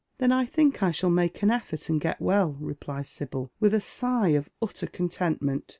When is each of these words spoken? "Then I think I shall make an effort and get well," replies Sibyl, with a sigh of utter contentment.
"Then 0.17 0.31
I 0.31 0.45
think 0.47 0.81
I 0.81 0.89
shall 0.89 1.11
make 1.11 1.43
an 1.43 1.51
effort 1.51 1.87
and 1.87 2.01
get 2.01 2.19
well," 2.19 2.57
replies 2.59 3.07
Sibyl, 3.07 3.51
with 3.59 3.71
a 3.75 3.79
sigh 3.79 4.29
of 4.29 4.49
utter 4.59 4.87
contentment. 4.87 5.69